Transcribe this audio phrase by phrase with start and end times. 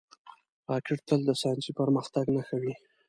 [0.69, 2.73] راکټ تل د ساینسي پرمختګ نښه وي